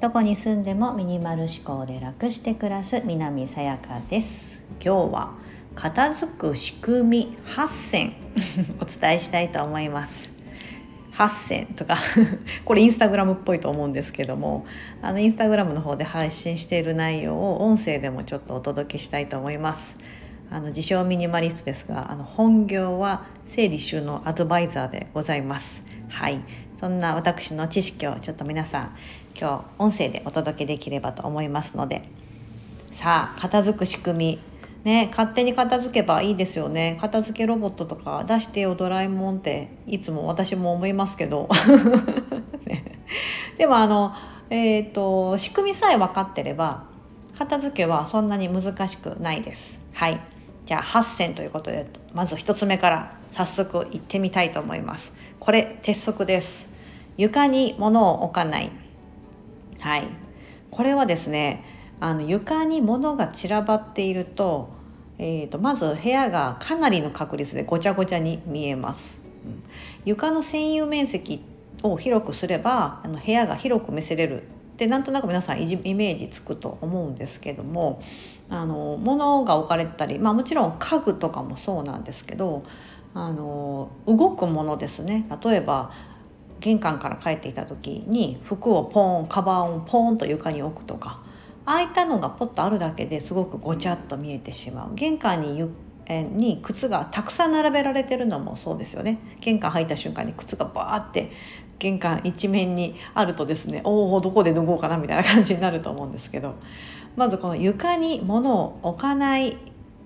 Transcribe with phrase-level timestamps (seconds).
[0.00, 4.58] どこに住んでもミニマル思考で楽して暮らす南さやかです。
[4.84, 5.32] 今日は
[5.76, 8.12] 片付く仕組み8選。
[8.82, 10.32] お伝えしたいと思います。
[11.12, 11.98] 8選とか。
[12.64, 14.66] これインスタグラムっぽいと思うんですけども。
[15.02, 19.96] あのインスタグラムの方で配信している内容を音声でもちょっとお届けしたいと思います。
[20.50, 25.91] あの自称ミニマリストですがあの本業は整理収納アドバイザーでございます。
[26.12, 26.40] はい。
[26.78, 28.96] そんな私の知識をちょっと皆さん
[29.38, 32.02] 今日音声でお届けできればと思いますので。
[32.90, 34.38] さあ片付く仕組み。
[34.84, 36.98] ね勝手に片付けばいいですよね。
[37.00, 41.48] 片付けロボットとか出してよドラえもんっていつも私も思いますけど、
[42.66, 42.98] ね、
[43.56, 44.12] でもあの
[44.50, 46.84] えっ、ー、と仕組みさえ分かってれば
[47.38, 49.80] 片付けはそんなに難しくないです。
[49.94, 50.20] はい。
[50.66, 53.21] じゃあ8選ということでまず1つ目から。
[53.32, 55.12] 早速行ってみたいと思います。
[55.40, 56.70] これ鉄則です。
[57.16, 58.70] 床に物を置かない。
[59.80, 60.08] はい。
[60.70, 61.64] これはですね
[62.00, 64.70] あの床に物が散らばっていると,、
[65.18, 69.18] えーと、まず部屋がかなりの確率でごちゃごちゃに見えます。
[69.44, 69.62] うん、
[70.04, 71.42] 床の占有面積
[71.82, 74.42] を広くすればあの部屋が広く見せれる。
[74.72, 78.00] ってなんとなく皆さんイメージつくと思うんですけども
[78.48, 82.62] あの物が置かれたり、まあ、もちろん家具とかもそうなんですけど
[83.14, 85.26] あの動くものですね。
[85.44, 85.90] 例えば
[86.60, 91.20] 玄関から帰っていた時に服をポーンカバンをポーンと床に置くとか
[91.66, 94.94] ああいったのがポッとあるだけですごくごちゃっと見えてしまう。
[94.94, 95.68] 玄関に
[96.06, 99.18] えに靴がたくさん並べられてるのもそうですよね。
[99.40, 101.30] 玄関入った瞬間に靴がバーって
[101.78, 106.54] 玄関一面にあるとですねおおどこで脱ごうかなみたいな感じになると思うんですけど
[107.16, 109.56] まずこの床に物を置かない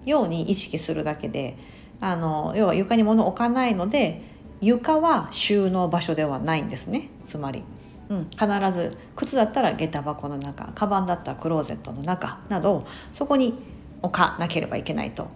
[0.06, 1.58] ように意識するだけで
[2.00, 4.22] あの要は床に物を置かないので
[4.60, 7.08] 床は収納場所ではないんですね。
[7.24, 7.62] つまり。
[8.08, 13.54] うん、必ず靴だったら下駄箱の中カバンだったらクローゼットの中などそこに
[14.00, 15.28] 置かなければいけないと。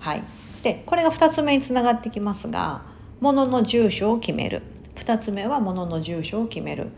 [0.00, 0.22] はい、
[0.62, 2.82] でこれが2つ目につながってきますが
[3.20, 4.62] 物の住所を決める。
[4.96, 6.88] 2つ目は物の住所を決める。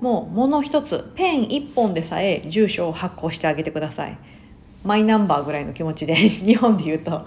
[0.00, 4.18] もう物一つペン1本でさえ住所を発行してあげてください。
[4.84, 7.26] マイナンバーぐらいの気持ちで 日本で言うと。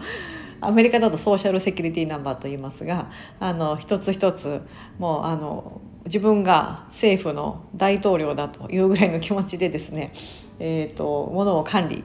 [0.62, 3.10] アメリカだとソーシャルセキュリティナンバーと言いますが
[3.40, 4.62] あの一つ一つ
[4.98, 10.12] もうあの自分が政府の大統領だというぐらいの気持ちでですね、
[10.60, 12.04] えーと、ものを管理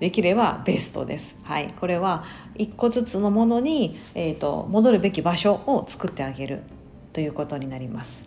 [0.00, 1.36] できればベストです。
[1.42, 2.24] はい、これは
[2.54, 6.62] 一個ずつのものに、えーと、戻るべき場所を作ってあげる
[7.12, 8.24] ということになります。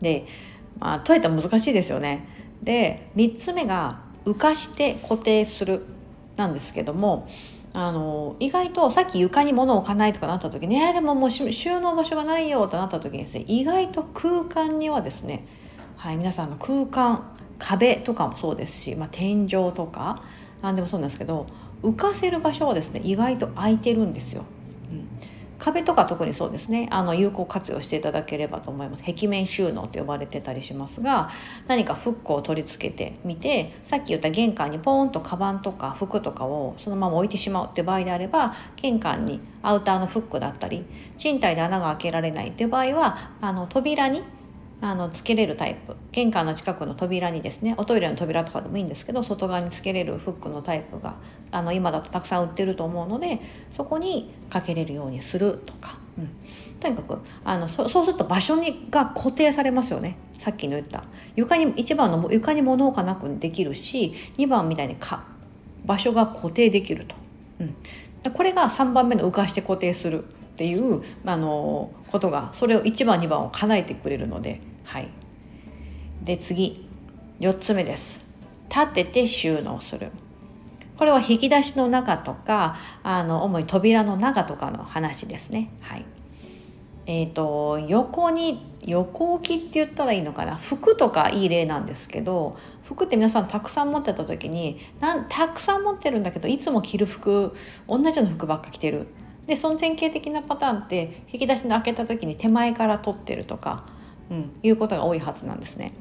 [0.00, 0.26] で、
[0.78, 2.26] まあ、とえたら難しいですよね。
[2.62, 5.84] で3つ目が浮かして固定する
[6.36, 7.28] なんですけども
[7.76, 15.44] あの意外とさっき床に物を置かないとかなった時、ね、でももう収納場所がないよとなった時にですね意外と空間にはですね、
[15.96, 20.22] はい、皆さんの空間壁とかもそうですし、まあ、天井とか
[20.62, 21.48] 何でもそうなんですけど
[21.82, 24.44] 浮かせる場所はですね意外と空いてるんですよ。
[25.64, 26.88] 壁とか特にそうですね。
[26.90, 29.04] あの有効活用していただければと思います。
[29.04, 31.30] 壁面収納と呼ばれてたりしますが
[31.68, 40.84] 何かフックを取り付けてみてさっき言った玄関にポーンとカバンとか服とかをそのまま置いてしまうっていう場合であれば玄関にアウターのフックだったり
[41.16, 44.22] 賃貸で穴が開けられないっていう場合はあの扉に
[44.84, 45.96] あのつけれるタイプ。
[46.12, 51.16] 玄関の近くの扉にですねおトイレの扉とかでもいいんですけど外側につけれるフックのタイプが
[51.50, 53.40] あの今だとたくさん売ってると思うので
[53.72, 56.28] そこにかけれるようにするとか、うん、
[56.78, 60.18] とにかくあのそうすると場所にが固定されますよね。
[60.38, 61.04] さっきの言った。
[61.34, 65.24] 床に1番の床に物置かなくできるし2番みたいにか
[65.86, 67.16] 場所が固定できると、
[67.60, 74.60] うん、これが3番目の浮かして固定するっていうあのことがそれを1番2番を叶えてくれるので。
[74.84, 75.08] はい。
[76.22, 76.88] で次。
[77.40, 78.24] 4つ目です。
[78.70, 80.12] 立てて収納する。
[80.96, 85.68] これは引き出しの中とかあの主に扉の中とかの話ですね。
[85.80, 86.04] はい。
[87.06, 90.54] えーと、横に横置きって言ったらいいのかな？
[90.54, 97.54] 服とかいい例なんですけど服って皆さんたくさん持ってた時になんたくさん持ってるんだけどいつも着る服
[97.88, 99.08] 同じような服ばっか着てる。
[99.46, 103.84] でその典型的なパターンって引き出しの開けた時に手前から取ってるとか、
[104.30, 105.92] うん、いうことが多いはずなんですね。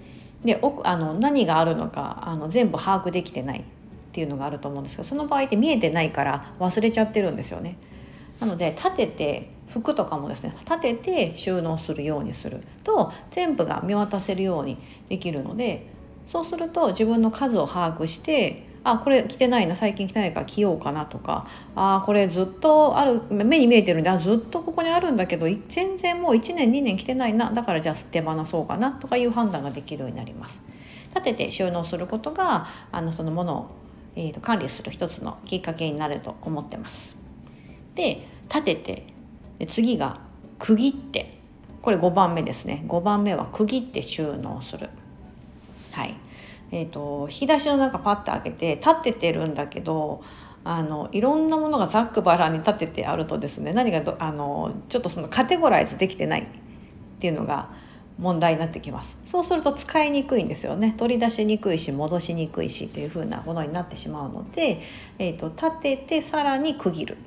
[0.44, 3.64] で奥あの何があるのかあの全部把握できてないっ
[4.12, 7.78] ていうのがあると思うんですけどその場合って見えてないから忘れちゃってるんですよね。
[8.40, 14.78] なので立てて服とかもですね立てて収納するようにすると全部が見渡せるように
[15.08, 15.88] できるので
[16.28, 30.62] そうすると自分の数を把握してあこれ着てないな最近着てないから着ようかなとかあこれずっとある目に見えてるんであずっとここにあるんだけど全然もう1年2年着てないなだからじゃあ手放そうかなとかいう判断ができるようになります。
[31.10, 33.68] 立てて収納することがあのそのものを、
[34.16, 37.16] えーと、管理する一つのきっかけになると思ってます。
[37.94, 39.08] で立てて
[39.60, 40.20] で次が
[40.58, 41.40] 区切って
[41.82, 44.90] これ5番目ですね5番目は区切って収納する。
[45.92, 46.16] はい
[46.74, 50.24] えーと、引き出しの中パッて開けて立ててるんだけど
[50.64, 56.48] あのいろんなものがざっくばらんに立ててあるとですね何があのちょっとそのカテゴライズできてないっ
[57.20, 57.70] ていうのが
[58.18, 59.20] 問題になってきます。
[59.24, 60.96] そうすると使いにくいんですよね。
[60.98, 64.82] 取り出しにくいし戻しにくいしというふうなものになってしまうので、
[65.20, 67.18] えーと、立ててさらに区切る、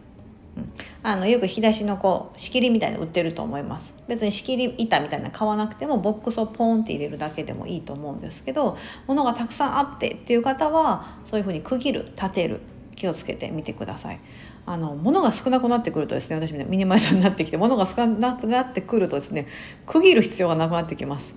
[1.02, 8.76] あのよく引き出しのこう仕切りみたいな売ってると思います別に仕切り板みたいな買わなくてもボックスをポンって入れるだけでもいいと思うんですけど
[9.06, 12.60] 物がたくさんあってっていう方はそういうふうに区切る立てる
[12.96, 14.20] 気をつけてみてください。
[14.68, 19.46] あの物が少なくなってくるとですね私ミニマリストになってきて物が少なくなってくるとですね
[19.86, 21.34] 区切る必要がなくなってきます。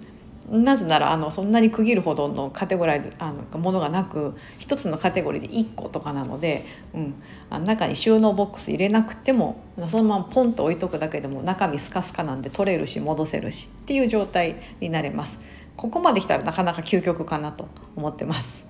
[0.51, 7.13] なぜならあのそんなに区切るほどのカテゴライズあのものがなく一つのカテゴリーで1個とかなので、うん、
[7.49, 15.39] あの中に収納ボックス入れなくてもそのままポンと置いとくだけでも中身スカスカなんで取れるし戻せるしっていう状態になれます。
[15.77, 18.65] ここまで来たらなかなか究極かなと思ってます。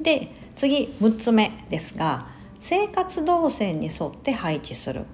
[0.00, 2.28] で次6つ目ですが
[2.60, 5.04] 生活動線に沿って配置する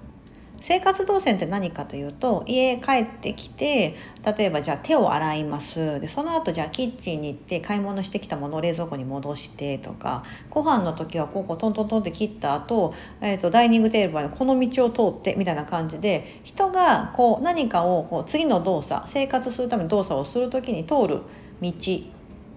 [0.67, 3.95] 生活動線って何かというと家帰ってきて
[4.35, 5.99] 例えばじゃあ手を洗います。
[5.99, 21.21] でその後じゃあキッチンに行って買い物してきたものを冷蔵庫に戻してとかご飯の時はこうこうトントントンって切った後、えーと、ダイニングテーブルはこの道を通ってみたいな感じで人がこう何かをこう次の動作生活するための動作をする時に通る
[21.61, 21.71] 道。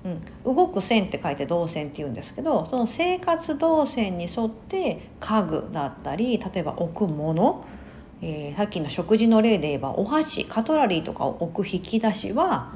[0.05, 7.65] うん、動く線って書いて動線って言うんですけどその生活動線に沿って家具だったり例えば置くもの、
[8.21, 12.73] えー、さっきの食事の例で言えばお箸カトラリーとかを置く引き出しは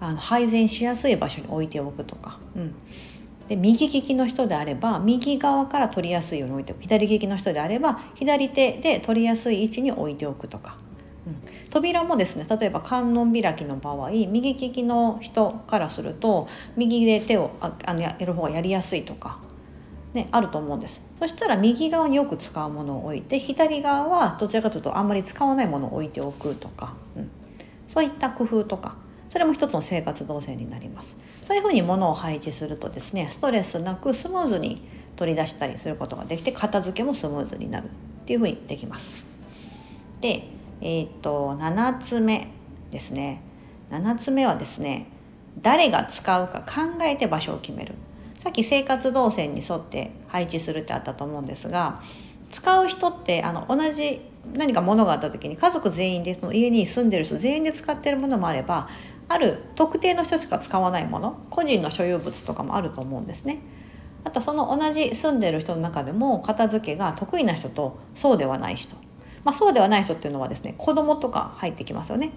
[0.00, 2.74] あの配膳しやすい場所に置いておくとか、うん、
[3.48, 6.82] で右利きの人であれば右側から取りやすいように置いておく。
[6.82, 10.76] 左利きの人であれば左手で取りやすい位置に置いておくとか。
[11.26, 11.36] うん。
[11.70, 19.40] 扉もですね例えば観音開きの場合右利きの人からすると右で手をああのやる方がやりやすいとか、
[20.16, 21.02] ね、あると思うんです。
[21.20, 27.30] そしたら右側によく使うものを置いて左側はどちらかというとあんまり使わないものを置いておくとか、うん、
[27.88, 28.96] そういった工夫とか
[29.28, 31.14] それも一つの生活動線になります。
[31.46, 34.82] そういうふうに物を配置するとですねストレスなくスムーズに
[35.16, 37.88] 取り出したりすることができて片付けもスムーズになるっ
[38.24, 39.26] ていうふうにできます。
[40.20, 40.48] で
[40.80, 42.48] えっ、と7つ目
[42.90, 43.42] ですね。
[43.90, 45.06] 7つ目はですね
[45.60, 47.94] 誰が使うか考えて場所を決める。
[48.42, 52.00] さっき生活動線に沿って配置するってあったと思うんですが
[52.50, 54.20] 使う人ってあの同じ
[54.54, 58.88] 何か物があった時に家族全員でその家に住んでる人全員で使ってるものもあれば
[59.28, 63.58] ある特定の人しか使わないもの個人の所有物とかもあると思うんですね。
[64.22, 68.96] あとその同じ住んでる人の中でも片付けが得意な人とそうではない人
[69.46, 72.32] まあ、そうではない人っていうのはですね子供とか入ってきますよね。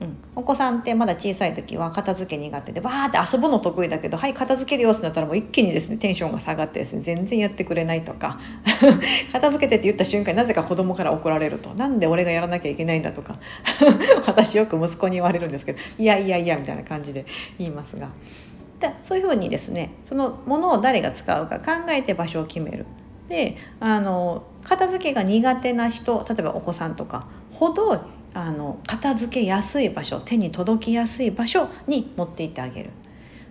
[0.00, 8.40] うん、お子さんってまだ小さい時は片付け苦手でバーって遊ぶの得意だけどはい片付けるよってなったらもう一気にですねテンションが下がってですね全然やってくれないとか
[9.30, 13.38] 片付けてって言った瞬間なぜか子供から怒られるとなんで俺がやらなきゃいけないんだとか
[14.26, 17.26] 私よく息子に言われるんですけどいやいやいやみたいな感じで
[17.58, 18.08] 言いますが。
[18.80, 22.86] でそういうふうにですねそのものを誰が使うか考えて場所を決める。
[23.28, 28.00] であの片付けが苦手な人例えばお子さんとかほど
[28.34, 32.90] あの片付けやすい場所手に届きやすい場所に持っていってあげる。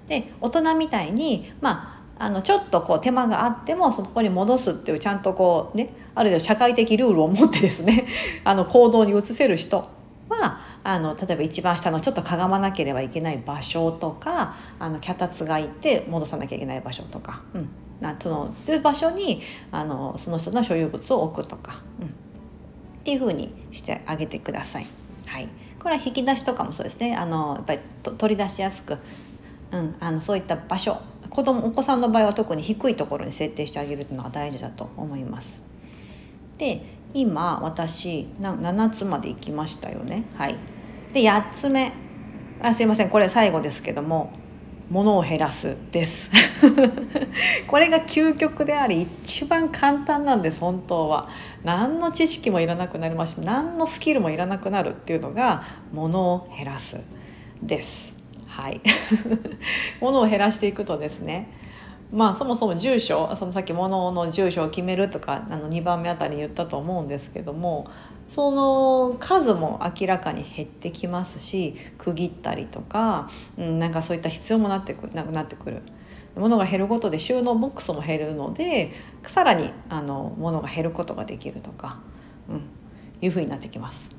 [0.07, 8.07] で大人みたいにまああのちょっとこう手間があってもそこに戻すっていうちゃんとこうねある程度社会的ルールを持ってですね
[8.43, 9.88] あの行動に移せる人
[10.27, 17.69] はあの例えば一番下のちょっとかがまなければいけない場所とかあの脚立がいて戻さなきゃいけない場所とか、うん、
[18.01, 22.13] なそのいう場所にあのその人の所有物を置くとか、うん、
[23.00, 24.88] っていうふうにしてあげてください。
[25.25, 27.15] はい、これは引き出しとかもそうですね。
[27.15, 27.79] あのやっぱり
[28.18, 28.98] 取り出しやすく、
[29.72, 31.01] うん、あのそういった場所。
[31.29, 35.62] 子供お子さんの場合は特に低いところに設定してあげるのが大事だと思います。
[36.58, 36.82] で
[37.13, 40.25] 今私7つまで行きましたよね。
[40.36, 40.56] はい、
[41.13, 41.94] で8つ目。
[42.62, 43.10] あすいません。
[43.10, 44.34] これ最後ですけども。
[44.89, 46.31] 物を減らすです。
[47.67, 51.29] これが究極であり一番簡単なんです本当は。
[51.63, 56.98] 何の知識もいらなくなりますし何のスキルもいらなくなるっていうのが物を減らす
[57.62, 58.13] です。
[58.48, 58.81] はい。
[60.01, 61.51] 物を減らしていくとですね
[62.12, 67.88] まあそもそも住所そのさっき物の住所を決めるとかあの2番目あたりに言ったと思うんですけども
[68.29, 75.81] その数も明らかに減ってきますし区切ったりとか、うん、なんかそういった必要もなってくなくなってくる。
[76.36, 78.93] 物が減ることで収納ボックスも減るので
[79.24, 82.00] さらにあの物が減ることができるとか、
[82.48, 82.62] うん、
[83.19, 84.09] いうふうになってきます。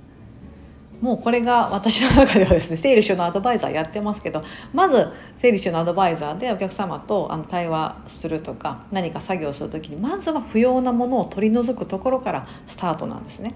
[1.01, 4.43] もうこれが私の中ではですね整理収納アドバイザーやってますけど
[4.75, 13.55] まず整理収納アドバイザーでお客様とあの対話するとか何か作業する時にまずは不要なものを取り除くところからスタートなんですね。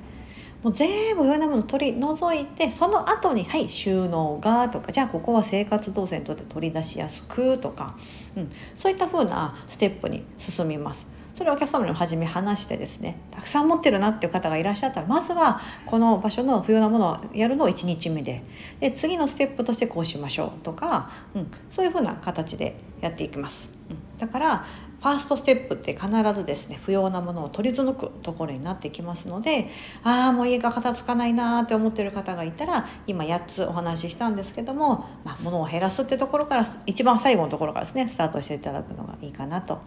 [0.64, 7.94] もう全部不要なもの取り除いてその後に「はい収納が」とかじゃあここは生活動線にとって取り出しやすくとか、
[8.34, 11.06] うん、そういった風なステップに進みます。
[11.34, 18.44] それをお客様にも初め話してですねたくさん持ってるなっていう方がいらっしゃったらまずはこの場所の不要なものをやるのを1日目で
[18.78, 23.68] で次のステップとしてこうしましょうとか、うん、そういうふうな形でやっていきます。
[23.90, 24.64] うん、だから
[25.04, 29.68] ファーストステップって必ずですね不要なものを取り除くところになってきますので
[30.02, 39.78] ああもう家が片付かないなーって思ってる方がいたら今8つお話ししたんですけども、まあ、物を減らすってところから一番最後のところからですねスタートしていただくのがいいかなと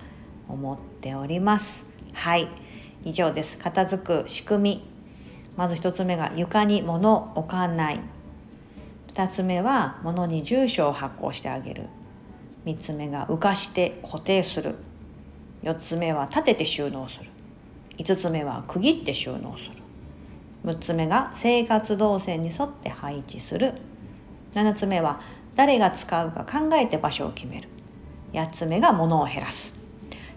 [0.48, 1.86] 思っております。
[2.14, 2.48] はい。
[3.04, 3.58] 以上です。
[3.58, 4.88] 片付く仕組み。
[5.56, 8.00] まず1つ目が床に物を置かない。
[9.14, 11.88] 2つ目は物に住所を発行してあげる。
[12.66, 14.76] 3つ目が浮かして固定する。
[15.68, 17.30] 4つ目は立てて収納する。
[17.98, 19.84] 5つ目は区切って収納する。
[20.64, 23.74] 6つ目が生活動線に沿って配置する。
[24.54, 25.20] 7つ目は
[25.56, 27.68] 誰が使うか考えて場所を決める。
[28.32, 29.74] 8つ目が物を減らす。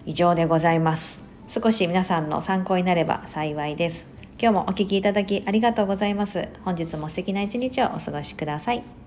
[0.05, 1.23] 以上でございます。
[1.47, 4.05] 少し皆さんの参考になれば幸いです。
[4.41, 6.49] 今日もお聴きいただきありがとうございます。
[6.65, 9.00] 本日も素敵な一日をお過ごしください。